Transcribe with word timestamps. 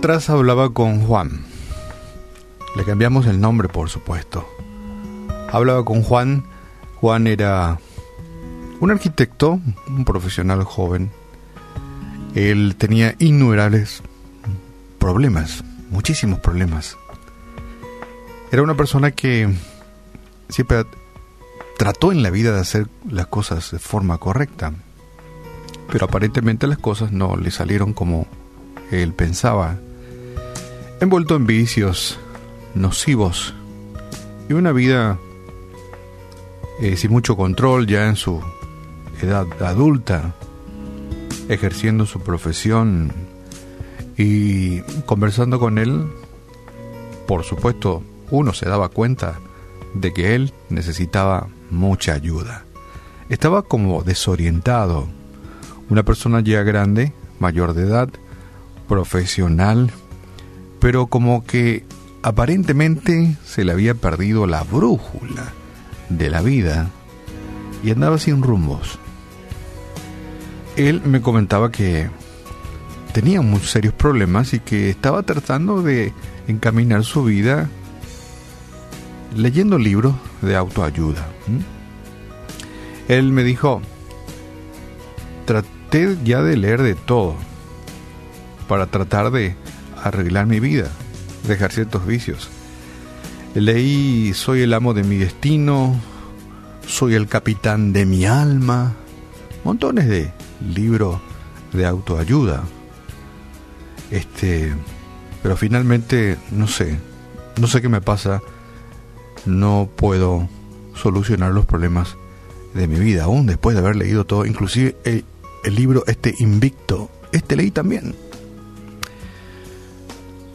atrás 0.00 0.30
hablaba 0.30 0.72
con 0.72 1.02
Juan. 1.02 1.44
Le 2.74 2.84
cambiamos 2.84 3.26
el 3.26 3.38
nombre, 3.38 3.68
por 3.68 3.90
supuesto. 3.90 4.48
Hablaba 5.52 5.84
con 5.84 6.02
Juan. 6.02 6.42
Juan 7.02 7.26
era 7.26 7.78
un 8.80 8.90
arquitecto, 8.90 9.60
un 9.88 10.04
profesional 10.06 10.64
joven. 10.64 11.10
Él 12.34 12.76
tenía 12.78 13.14
innumerables 13.18 14.02
problemas, 14.98 15.64
muchísimos 15.90 16.40
problemas. 16.40 16.96
Era 18.50 18.62
una 18.62 18.78
persona 18.78 19.10
que 19.10 19.54
siempre 20.48 20.86
trató 21.76 22.10
en 22.10 22.22
la 22.22 22.30
vida 22.30 22.54
de 22.54 22.60
hacer 22.60 22.88
las 23.06 23.26
cosas 23.26 23.70
de 23.70 23.78
forma 23.78 24.16
correcta, 24.16 24.72
pero 25.92 26.06
aparentemente 26.06 26.66
las 26.66 26.78
cosas 26.78 27.12
no 27.12 27.36
le 27.36 27.50
salieron 27.50 27.92
como 27.92 28.26
él 28.90 29.12
pensaba, 29.12 29.78
envuelto 31.00 31.36
en 31.36 31.46
vicios 31.46 32.18
nocivos 32.74 33.54
y 34.48 34.52
una 34.52 34.72
vida 34.72 35.18
eh, 36.80 36.96
sin 36.96 37.10
mucho 37.10 37.36
control 37.36 37.86
ya 37.86 38.06
en 38.06 38.16
su 38.16 38.40
edad 39.22 39.46
adulta, 39.62 40.34
ejerciendo 41.48 42.06
su 42.06 42.20
profesión 42.20 43.12
y 44.16 44.80
conversando 45.06 45.58
con 45.58 45.78
él, 45.78 46.06
por 47.26 47.44
supuesto, 47.44 48.02
uno 48.30 48.52
se 48.52 48.68
daba 48.68 48.90
cuenta 48.90 49.38
de 49.94 50.12
que 50.12 50.34
él 50.34 50.52
necesitaba 50.68 51.48
mucha 51.70 52.12
ayuda. 52.12 52.64
Estaba 53.28 53.62
como 53.62 54.02
desorientado. 54.02 55.08
Una 55.88 56.02
persona 56.02 56.40
ya 56.40 56.62
grande, 56.62 57.12
mayor 57.38 57.74
de 57.74 57.82
edad, 57.82 58.08
profesional, 58.88 59.92
pero 60.80 61.06
como 61.06 61.44
que 61.44 61.84
aparentemente 62.22 63.36
se 63.44 63.64
le 63.64 63.72
había 63.72 63.94
perdido 63.94 64.46
la 64.46 64.62
brújula 64.62 65.52
de 66.08 66.30
la 66.30 66.42
vida 66.42 66.90
y 67.84 67.90
andaba 67.90 68.18
sin 68.18 68.42
rumbos. 68.42 68.98
Él 70.76 71.02
me 71.04 71.20
comentaba 71.20 71.70
que 71.70 72.08
tenía 73.12 73.42
muy 73.42 73.60
serios 73.60 73.94
problemas 73.94 74.54
y 74.54 74.60
que 74.60 74.90
estaba 74.90 75.22
tratando 75.22 75.82
de 75.82 76.12
encaminar 76.48 77.04
su 77.04 77.24
vida 77.24 77.68
leyendo 79.36 79.78
libros 79.78 80.14
de 80.42 80.56
autoayuda. 80.56 81.26
Él 83.08 83.32
me 83.32 83.42
dijo, 83.42 83.82
traté 85.44 86.16
ya 86.24 86.42
de 86.42 86.56
leer 86.56 86.82
de 86.82 86.94
todo 86.94 87.34
para 88.68 88.86
tratar 88.86 89.30
de 89.30 89.56
arreglar 90.02 90.46
mi 90.46 90.60
vida, 90.60 90.90
dejar 91.46 91.72
ciertos 91.72 92.06
vicios. 92.06 92.48
Leí 93.54 94.32
Soy 94.34 94.62
el 94.62 94.72
amo 94.74 94.94
de 94.94 95.02
mi 95.02 95.16
destino, 95.16 96.00
Soy 96.86 97.14
el 97.14 97.26
capitán 97.26 97.92
de 97.92 98.06
mi 98.06 98.26
alma, 98.26 98.94
montones 99.64 100.08
de 100.08 100.32
libros 100.74 101.20
de 101.72 101.86
autoayuda. 101.86 102.62
Este, 104.10 104.72
pero 105.42 105.56
finalmente 105.56 106.36
no 106.50 106.66
sé, 106.66 106.98
no 107.60 107.66
sé 107.66 107.80
qué 107.80 107.88
me 107.88 108.00
pasa 108.00 108.42
no 109.46 109.88
puedo 109.94 110.48
solucionar 110.94 111.52
los 111.52 111.66
problemas 111.66 112.16
de 112.74 112.86
mi 112.86 112.98
vida, 112.98 113.24
aún 113.24 113.46
después 113.46 113.74
de 113.74 113.82
haber 113.82 113.96
leído 113.96 114.24
todo, 114.24 114.46
inclusive 114.46 114.96
el, 115.04 115.24
libro 115.74 116.04
este 116.06 116.34
Invicto, 116.38 117.10
este 117.32 117.56
leí 117.56 117.70
también. 117.70 118.14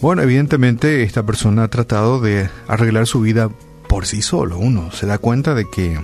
Bueno, 0.06 0.22
evidentemente 0.22 1.02
esta 1.02 1.26
persona 1.26 1.64
ha 1.64 1.68
tratado 1.68 2.22
de 2.22 2.48
arreglar 2.68 3.08
su 3.08 3.22
vida 3.22 3.50
por 3.90 4.06
sí 4.06 4.22
solo. 4.22 4.60
Uno 4.60 4.92
se 4.92 5.08
da 5.08 5.18
cuenta 5.18 5.56
de 5.56 5.68
que 5.68 6.00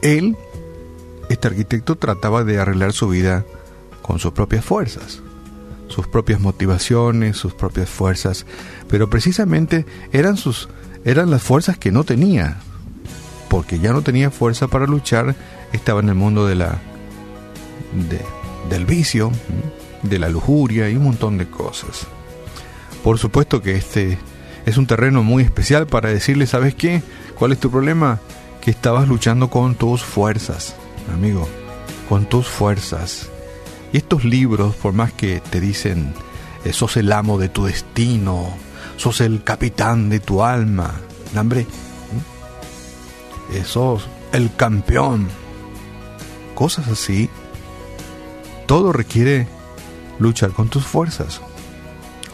él, 0.00 0.34
este 1.28 1.48
arquitecto, 1.48 1.96
trataba 1.96 2.42
de 2.42 2.58
arreglar 2.58 2.94
su 2.94 3.10
vida 3.10 3.44
con 4.00 4.18
sus 4.18 4.32
propias 4.32 4.64
fuerzas, 4.64 5.20
sus 5.88 6.08
propias 6.08 6.40
motivaciones, 6.40 7.36
sus 7.36 7.52
propias 7.52 7.90
fuerzas, 7.90 8.46
pero 8.88 9.10
precisamente 9.10 9.84
eran 10.10 10.38
sus 10.38 10.70
eran 11.04 11.30
las 11.30 11.42
fuerzas 11.42 11.76
que 11.76 11.92
no 11.92 12.02
tenía, 12.02 12.56
porque 13.50 13.78
ya 13.78 13.92
no 13.92 14.00
tenía 14.00 14.30
fuerza 14.30 14.68
para 14.68 14.86
luchar, 14.86 15.36
estaba 15.74 16.00
en 16.00 16.08
el 16.08 16.14
mundo 16.14 16.46
de 16.46 16.54
la 16.54 16.80
del 18.70 18.86
vicio, 18.86 19.32
de 20.02 20.18
la 20.18 20.30
lujuria 20.30 20.88
y 20.88 20.96
un 20.96 21.04
montón 21.04 21.36
de 21.36 21.46
cosas. 21.46 22.06
Por 23.06 23.20
supuesto 23.20 23.62
que 23.62 23.76
este 23.76 24.18
es 24.64 24.78
un 24.78 24.88
terreno 24.88 25.22
muy 25.22 25.44
especial 25.44 25.86
para 25.86 26.08
decirle, 26.08 26.44
¿sabes 26.48 26.74
qué? 26.74 27.04
¿Cuál 27.38 27.52
es 27.52 27.60
tu 27.60 27.70
problema? 27.70 28.18
Que 28.60 28.72
estabas 28.72 29.06
luchando 29.06 29.48
con 29.48 29.76
tus 29.76 30.02
fuerzas, 30.02 30.74
amigo, 31.14 31.48
con 32.08 32.26
tus 32.28 32.48
fuerzas. 32.48 33.28
Y 33.92 33.98
estos 33.98 34.24
libros, 34.24 34.74
por 34.74 34.92
más 34.92 35.12
que 35.12 35.38
te 35.38 35.60
dicen, 35.60 36.14
eh, 36.64 36.72
sos 36.72 36.96
el 36.96 37.12
amo 37.12 37.38
de 37.38 37.48
tu 37.48 37.66
destino, 37.66 38.48
sos 38.96 39.20
el 39.20 39.44
capitán 39.44 40.08
de 40.08 40.18
tu 40.18 40.42
alma, 40.42 40.92
hombre, 41.38 41.64
sos 43.64 44.08
el 44.32 44.52
campeón, 44.56 45.28
cosas 46.56 46.88
así. 46.88 47.30
Todo 48.66 48.92
requiere 48.92 49.46
luchar 50.18 50.50
con 50.50 50.68
tus 50.68 50.84
fuerzas. 50.84 51.40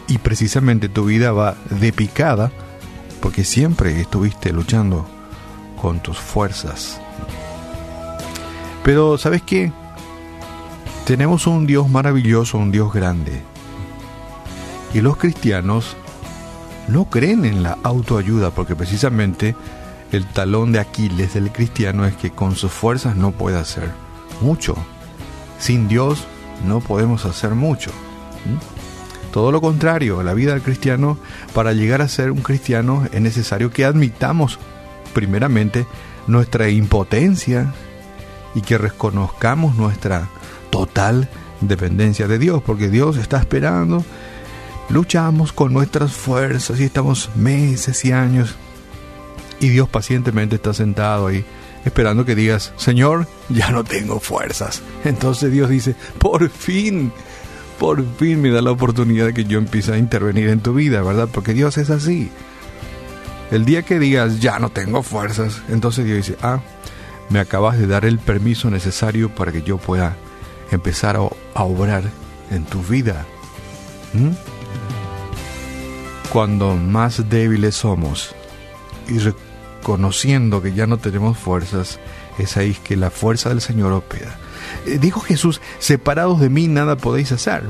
Y 0.08 0.18
precisamente 0.18 0.88
tu 0.88 1.06
vida 1.06 1.32
va 1.32 1.56
de 1.70 1.92
picada 1.92 2.50
porque 3.20 3.44
siempre 3.44 4.00
estuviste 4.00 4.52
luchando 4.52 5.06
con 5.80 6.00
tus 6.00 6.18
fuerzas. 6.18 7.00
Pero 8.84 9.16
¿sabes 9.16 9.42
qué? 9.42 9.72
Tenemos 11.06 11.46
un 11.46 11.66
Dios 11.66 11.88
maravilloso, 11.88 12.58
un 12.58 12.72
Dios 12.72 12.92
grande. 12.92 13.42
Y 14.94 15.00
los 15.00 15.16
cristianos 15.16 15.96
no 16.88 17.06
creen 17.06 17.44
en 17.44 17.62
la 17.62 17.78
autoayuda 17.82 18.50
porque 18.50 18.76
precisamente 18.76 19.54
el 20.10 20.26
talón 20.26 20.72
de 20.72 20.80
Aquiles 20.80 21.34
del 21.34 21.50
cristiano 21.52 22.04
es 22.04 22.14
que 22.16 22.30
con 22.30 22.54
sus 22.54 22.70
fuerzas 22.70 23.16
no 23.16 23.32
puede 23.32 23.58
hacer 23.58 23.90
mucho. 24.40 24.74
Sin 25.58 25.88
Dios 25.88 26.26
no 26.66 26.80
podemos 26.80 27.24
hacer 27.24 27.54
mucho. 27.54 27.90
Todo 29.32 29.50
lo 29.50 29.60
contrario, 29.60 30.22
la 30.22 30.34
vida 30.34 30.52
del 30.52 30.62
cristiano, 30.62 31.18
para 31.54 31.72
llegar 31.72 32.02
a 32.02 32.08
ser 32.08 32.30
un 32.30 32.42
cristiano 32.42 33.06
es 33.12 33.20
necesario 33.20 33.70
que 33.70 33.84
admitamos 33.84 34.58
primeramente 35.14 35.86
nuestra 36.26 36.68
impotencia 36.68 37.72
y 38.54 38.60
que 38.60 38.78
reconozcamos 38.78 39.76
nuestra 39.76 40.28
total 40.70 41.28
dependencia 41.60 42.28
de 42.28 42.38
Dios, 42.38 42.62
porque 42.62 42.90
Dios 42.90 43.16
está 43.16 43.38
esperando 43.38 44.04
Luchamos 44.92 45.54
con 45.54 45.72
nuestras 45.72 46.12
fuerzas 46.12 46.78
y 46.78 46.84
estamos 46.84 47.30
meses 47.34 48.04
y 48.04 48.12
años. 48.12 48.56
Y 49.58 49.70
Dios 49.70 49.88
pacientemente 49.88 50.56
está 50.56 50.74
sentado 50.74 51.28
ahí 51.28 51.46
esperando 51.86 52.26
que 52.26 52.34
digas, 52.34 52.74
Señor, 52.76 53.26
ya 53.48 53.70
no 53.70 53.84
tengo 53.84 54.20
fuerzas. 54.20 54.82
Entonces 55.04 55.50
Dios 55.50 55.70
dice, 55.70 55.96
por 56.18 56.48
fin, 56.50 57.10
por 57.78 58.04
fin 58.16 58.40
me 58.40 58.50
da 58.50 58.62
la 58.62 58.70
oportunidad 58.70 59.26
de 59.26 59.34
que 59.34 59.44
yo 59.44 59.58
empiece 59.58 59.92
a 59.92 59.98
intervenir 59.98 60.48
en 60.48 60.60
tu 60.60 60.74
vida, 60.74 61.02
¿verdad? 61.02 61.28
Porque 61.32 61.54
Dios 61.54 61.78
es 61.78 61.90
así. 61.90 62.30
El 63.50 63.64
día 63.64 63.82
que 63.82 63.98
digas, 63.98 64.40
ya 64.40 64.58
no 64.58 64.70
tengo 64.70 65.02
fuerzas, 65.02 65.62
entonces 65.68 66.04
Dios 66.04 66.16
dice, 66.18 66.36
ah, 66.42 66.60
me 67.28 67.38
acabas 67.38 67.78
de 67.78 67.86
dar 67.86 68.04
el 68.04 68.18
permiso 68.18 68.70
necesario 68.70 69.28
para 69.28 69.52
que 69.52 69.62
yo 69.62 69.78
pueda 69.78 70.16
empezar 70.70 71.16
a, 71.16 71.62
obrar 71.62 72.02
en 72.50 72.64
tu 72.64 72.82
vida. 72.82 73.26
¿Mm? 74.14 74.30
cuando 76.32 76.76
más 76.76 77.28
débiles 77.28 77.74
somos 77.74 78.34
y 79.06 79.18
reconociendo 79.82 80.62
que 80.62 80.72
ya 80.74 80.86
no 80.86 80.98
tenemos 80.98 81.36
fuerzas, 81.36 81.98
es 82.38 82.56
ahí 82.56 82.76
que 82.84 82.96
la 82.96 83.10
fuerza 83.10 83.48
del 83.48 83.60
Señor 83.60 83.92
opera. 83.92 84.36
Eh, 84.86 84.98
dijo 85.00 85.20
Jesús, 85.20 85.60
separados 85.80 86.40
de 86.40 86.48
mí 86.48 86.68
nada 86.68 86.96
podéis 86.96 87.32
hacer. 87.32 87.64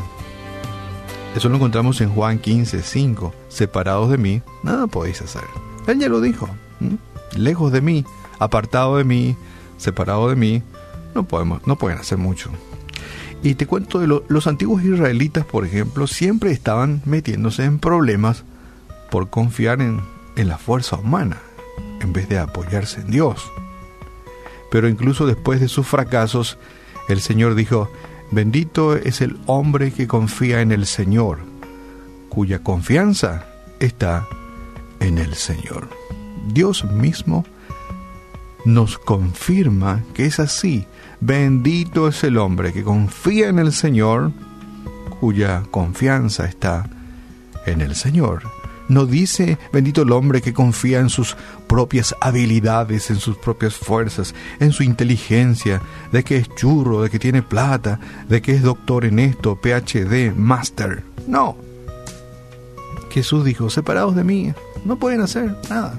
Eso 1.35 1.49
lo 1.49 1.56
encontramos 1.56 2.03
en 2.03 2.11
Juan 2.11 2.38
15, 2.38 2.82
5. 2.82 3.35
Separados 3.49 4.11
de 4.11 4.19
mí, 4.19 4.43
nada 4.62 4.87
podéis 4.88 5.23
hacer. 5.23 5.44
Él 5.87 5.99
ya 6.00 6.11
lo 6.11 6.20
dijo. 6.20 6.50
Lejos 7.35 7.73
de 7.73 7.81
mí, 7.81 8.05
apartado 8.38 8.99
de 8.99 9.05
mí, 9.05 9.35
separado 9.79 10.29
de 10.29 10.37
mí, 10.37 10.62
no 11.15 11.25
podemos, 11.25 11.67
no 11.67 11.76
pueden 11.76 11.99
hacer 11.99 12.19
mucho. 12.19 12.50
Y 13.43 13.55
te 13.55 13.67
cuento 13.67 14.00
de 14.00 14.20
los 14.29 14.47
antiguos 14.47 14.85
israelitas, 14.85 15.47
por 15.47 15.65
ejemplo, 15.65 16.06
siempre 16.06 16.53
estaban 16.53 17.00
metiéndose 17.06 17.65
en 17.65 17.79
problemas 17.79 18.44
por 19.11 19.31
confiar 19.31 19.81
en, 19.81 20.03
la 20.37 20.58
fuerza 20.58 20.97
humana 20.97 21.38
en 22.03 22.13
vez 22.13 22.29
de 22.29 22.39
apoyarse 22.39 23.01
en 23.01 23.11
Dios. 23.11 23.51
Pero 24.71 24.89
incluso 24.89 25.27
después 25.27 25.61
de 25.61 25.69
sus 25.69 25.87
fracasos, 25.87 26.59
el 27.09 27.21
Señor 27.21 27.55
dijo, 27.55 27.91
bendito 28.31 28.97
es 28.97 29.21
el 29.21 29.39
hombre 29.47 29.93
que 29.93 30.07
confía 30.07 30.61
en 30.61 30.73
el 30.73 30.87
Señor, 30.87 31.39
cuya 32.29 32.63
confianza 32.63 33.47
está 33.81 34.27
en 35.01 35.19
el 35.19 35.35
Señor. 35.35 35.89
Dios 36.49 36.85
mismo 36.85 37.45
nos 38.65 38.99
confirma 38.99 40.03
que 40.15 40.27
es 40.27 40.41
así. 40.41 40.87
Bendito 41.21 42.09
es 42.09 42.25
el 42.25 42.39
hombre 42.39 42.73
que 42.73 42.83
confía 42.83 43.49
en 43.49 43.59
el 43.59 43.73
Señor, 43.73 44.33
cuya 45.21 45.63
confianza 45.71 46.47
está 46.47 46.89
en 47.67 47.81
el 47.81 47.95
Señor. 47.95 48.62
No 48.93 49.06
dice, 49.06 49.56
bendito 49.73 50.03
el 50.03 50.12
hombre 50.12 50.43
que 50.43 50.53
confía 50.53 51.00
en 51.00 51.09
sus 51.09 51.35
propias 51.67 52.15
habilidades, 52.21 53.09
en 53.09 53.17
sus 53.17 53.39
propias 53.39 53.75
fuerzas, 53.75 54.35
en 54.61 54.71
su 54.73 54.83
inteligencia, 54.83 55.81
de 56.12 56.23
que 56.23 56.37
es 56.37 56.55
churro, 56.56 57.00
de 57.00 57.09
que 57.09 57.19
tiene 57.19 57.41
plata, 57.41 57.99
de 58.29 58.43
que 58.43 58.53
es 58.53 58.61
doctor 58.61 59.06
en 59.06 59.19
esto, 59.19 59.56
PhD, 59.56 60.35
master. 60.37 61.05
No. 61.27 61.56
Jesús 63.11 63.47
dijo, 63.47 63.71
separados 63.71 64.15
de 64.15 64.25
mí, 64.25 64.53
no 64.85 64.99
pueden 64.99 65.23
hacer 65.23 65.56
nada. 65.71 65.99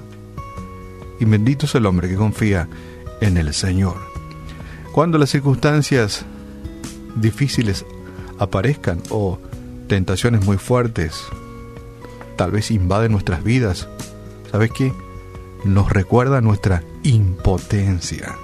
Y 1.18 1.24
bendito 1.24 1.66
es 1.66 1.74
el 1.74 1.86
hombre 1.86 2.08
que 2.08 2.14
confía 2.14 2.68
en 3.20 3.38
el 3.38 3.52
Señor. 3.54 3.96
Cuando 4.92 5.18
las 5.18 5.30
circunstancias 5.30 6.24
difíciles 7.16 7.84
aparezcan 8.38 9.02
o 9.10 9.40
tentaciones 9.88 10.44
muy 10.44 10.58
fuertes, 10.58 11.24
tal 12.36 12.50
vez 12.50 12.70
invaden 12.70 13.12
nuestras 13.12 13.42
vidas, 13.42 13.88
¿sabes 14.50 14.70
qué? 14.70 14.92
Nos 15.64 15.90
recuerda 15.90 16.40
nuestra 16.40 16.82
impotencia. 17.02 18.36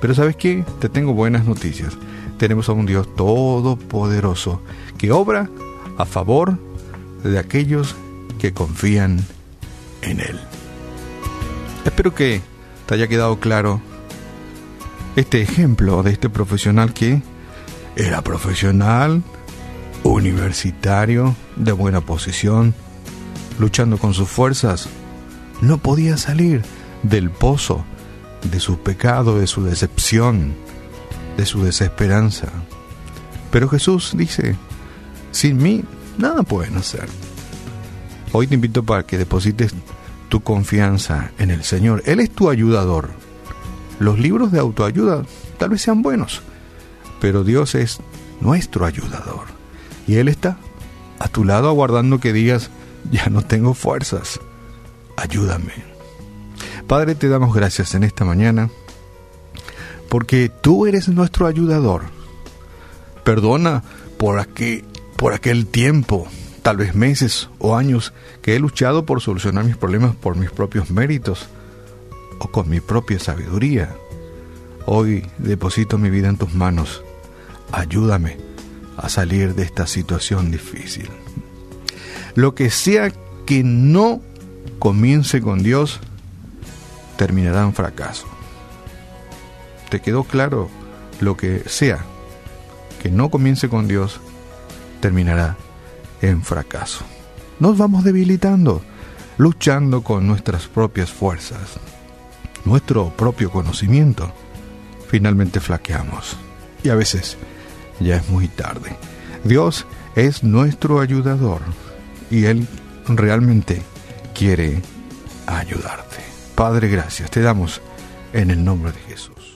Pero 0.00 0.14
¿sabes 0.14 0.36
qué? 0.36 0.64
Te 0.80 0.88
tengo 0.88 1.14
buenas 1.14 1.46
noticias. 1.46 1.96
Tenemos 2.38 2.68
a 2.68 2.72
un 2.72 2.86
Dios 2.86 3.14
todopoderoso 3.16 4.60
que 4.98 5.12
obra 5.12 5.48
a 5.96 6.04
favor 6.04 6.58
de 7.22 7.38
aquellos 7.38 7.94
que 8.38 8.52
confían 8.52 9.24
en 10.02 10.20
Él. 10.20 10.38
Espero 11.84 12.14
que 12.14 12.42
te 12.86 12.94
haya 12.94 13.08
quedado 13.08 13.40
claro 13.40 13.80
este 15.16 15.40
ejemplo 15.40 16.02
de 16.02 16.12
este 16.12 16.28
profesional 16.28 16.92
que 16.92 17.22
era 17.96 18.22
profesional, 18.22 19.22
universitario, 20.04 21.34
de 21.56 21.72
buena 21.72 22.00
posición, 22.02 22.74
luchando 23.58 23.98
con 23.98 24.14
sus 24.14 24.28
fuerzas, 24.28 24.88
no 25.60 25.78
podía 25.78 26.16
salir 26.16 26.62
del 27.02 27.30
pozo 27.30 27.84
de 28.50 28.60
su 28.60 28.78
pecado, 28.78 29.38
de 29.38 29.46
su 29.46 29.64
decepción, 29.64 30.54
de 31.36 31.46
su 31.46 31.64
desesperanza. 31.64 32.48
Pero 33.50 33.68
Jesús 33.68 34.12
dice, 34.16 34.56
sin 35.32 35.56
mí 35.56 35.84
nada 36.18 36.42
pueden 36.42 36.76
hacer. 36.76 37.08
Hoy 38.32 38.46
te 38.46 38.54
invito 38.54 38.82
para 38.82 39.04
que 39.04 39.18
deposites 39.18 39.74
tu 40.28 40.42
confianza 40.42 41.30
en 41.38 41.50
el 41.50 41.64
Señor. 41.64 42.02
Él 42.06 42.20
es 42.20 42.30
tu 42.30 42.50
ayudador. 42.50 43.10
Los 44.00 44.18
libros 44.18 44.50
de 44.52 44.58
autoayuda 44.58 45.24
tal 45.58 45.70
vez 45.70 45.82
sean 45.82 46.02
buenos, 46.02 46.42
pero 47.20 47.44
Dios 47.44 47.74
es 47.74 48.00
nuestro 48.40 48.84
ayudador. 48.84 49.63
Y 50.06 50.16
Él 50.16 50.28
está 50.28 50.58
a 51.18 51.28
tu 51.28 51.44
lado 51.44 51.68
aguardando 51.68 52.20
que 52.20 52.32
digas, 52.32 52.70
ya 53.10 53.26
no 53.26 53.42
tengo 53.42 53.74
fuerzas, 53.74 54.40
ayúdame. 55.16 55.72
Padre, 56.86 57.14
te 57.14 57.28
damos 57.28 57.54
gracias 57.54 57.94
en 57.94 58.04
esta 58.04 58.24
mañana 58.24 58.70
porque 60.08 60.48
tú 60.48 60.86
eres 60.86 61.08
nuestro 61.08 61.46
ayudador. 61.46 62.02
Perdona 63.24 63.82
por, 64.18 64.38
aquel, 64.38 64.84
por 65.16 65.32
aquel 65.32 65.66
tiempo, 65.66 66.28
tal 66.62 66.76
vez 66.76 66.94
meses 66.94 67.48
o 67.58 67.74
años, 67.74 68.12
que 68.42 68.54
he 68.54 68.58
luchado 68.58 69.06
por 69.06 69.22
solucionar 69.22 69.64
mis 69.64 69.76
problemas 69.76 70.14
por 70.14 70.36
mis 70.36 70.50
propios 70.50 70.90
méritos 70.90 71.48
o 72.38 72.48
con 72.48 72.68
mi 72.68 72.80
propia 72.80 73.18
sabiduría. 73.18 73.96
Hoy 74.86 75.26
deposito 75.38 75.96
mi 75.96 76.10
vida 76.10 76.28
en 76.28 76.36
tus 76.36 76.52
manos. 76.52 77.02
Ayúdame 77.72 78.43
a 78.96 79.08
salir 79.08 79.54
de 79.54 79.62
esta 79.62 79.86
situación 79.86 80.50
difícil. 80.50 81.08
Lo 82.34 82.54
que 82.54 82.70
sea 82.70 83.12
que 83.46 83.62
no 83.62 84.20
comience 84.78 85.40
con 85.40 85.62
Dios, 85.62 86.00
terminará 87.16 87.62
en 87.62 87.74
fracaso. 87.74 88.26
¿Te 89.90 90.00
quedó 90.00 90.24
claro? 90.24 90.68
Lo 91.20 91.36
que 91.36 91.62
sea 91.66 92.04
que 93.04 93.10
no 93.10 93.28
comience 93.28 93.68
con 93.68 93.86
Dios, 93.86 94.18
terminará 95.00 95.58
en 96.22 96.42
fracaso. 96.42 97.04
Nos 97.60 97.76
vamos 97.76 98.02
debilitando, 98.02 98.80
luchando 99.36 100.02
con 100.02 100.26
nuestras 100.26 100.68
propias 100.68 101.12
fuerzas, 101.12 101.78
nuestro 102.64 103.10
propio 103.10 103.50
conocimiento. 103.50 104.32
Finalmente 105.06 105.60
flaqueamos. 105.60 106.38
Y 106.82 106.88
a 106.88 106.94
veces 106.94 107.36
ya 108.00 108.16
es 108.16 108.28
muy 108.28 108.48
tarde. 108.48 108.96
Dios 109.44 109.86
es 110.16 110.42
nuestro 110.42 111.00
ayudador 111.00 111.60
y 112.30 112.44
Él 112.46 112.66
realmente 113.06 113.82
quiere 114.34 114.80
ayudarte. 115.46 116.16
Padre, 116.54 116.88
gracias 116.88 117.30
te 117.30 117.40
damos 117.40 117.80
en 118.32 118.50
el 118.50 118.64
nombre 118.64 118.92
de 118.92 119.00
Jesús. 119.00 119.53